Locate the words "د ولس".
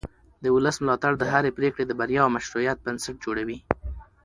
0.43-0.75